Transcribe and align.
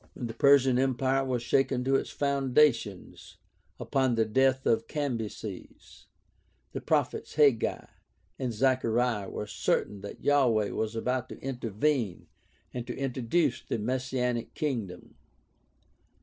When 0.15 0.25
the 0.25 0.33
Persian 0.33 0.79
Empire 0.79 1.23
was 1.23 1.43
shaken 1.43 1.83
to 1.83 1.93
its 1.95 2.09
foundations 2.09 3.37
upon 3.79 4.15
the 4.15 4.25
death 4.25 4.65
of 4.65 4.87
Cambyses, 4.87 6.07
the 6.73 6.81
prophets 6.81 7.35
Haggai 7.35 7.85
and 8.39 8.51
Zechariah 8.51 9.29
were 9.29 9.45
certain 9.45 10.01
that 10.01 10.23
Yahweh 10.23 10.71
was 10.71 10.95
about 10.95 11.29
to 11.29 11.39
intervene 11.39 12.25
and 12.73 12.87
to 12.87 12.97
introduce 12.97 13.61
the 13.61 13.77
messianic 13.77 14.55
kingdom. 14.55 15.13